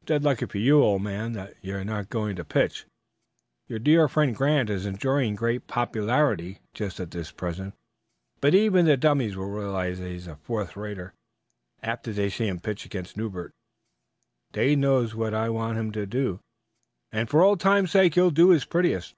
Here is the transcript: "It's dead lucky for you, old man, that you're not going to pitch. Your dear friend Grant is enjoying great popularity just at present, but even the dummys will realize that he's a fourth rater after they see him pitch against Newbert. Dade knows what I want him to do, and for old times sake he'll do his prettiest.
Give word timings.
"It's 0.00 0.06
dead 0.08 0.24
lucky 0.24 0.46
for 0.46 0.56
you, 0.56 0.82
old 0.82 1.02
man, 1.02 1.34
that 1.34 1.56
you're 1.60 1.84
not 1.84 2.08
going 2.08 2.36
to 2.36 2.42
pitch. 2.46 2.86
Your 3.68 3.78
dear 3.78 4.08
friend 4.08 4.34
Grant 4.34 4.70
is 4.70 4.86
enjoying 4.86 5.34
great 5.34 5.66
popularity 5.66 6.60
just 6.72 7.00
at 7.00 7.36
present, 7.36 7.74
but 8.40 8.54
even 8.54 8.86
the 8.86 8.96
dummys 8.96 9.36
will 9.36 9.50
realize 9.50 9.98
that 9.98 10.08
he's 10.08 10.26
a 10.26 10.36
fourth 10.36 10.74
rater 10.74 11.12
after 11.82 12.14
they 12.14 12.30
see 12.30 12.48
him 12.48 12.60
pitch 12.60 12.86
against 12.86 13.18
Newbert. 13.18 13.52
Dade 14.52 14.78
knows 14.78 15.14
what 15.14 15.34
I 15.34 15.50
want 15.50 15.76
him 15.76 15.92
to 15.92 16.06
do, 16.06 16.40
and 17.12 17.28
for 17.28 17.42
old 17.42 17.60
times 17.60 17.90
sake 17.90 18.14
he'll 18.14 18.30
do 18.30 18.48
his 18.52 18.64
prettiest. 18.64 19.12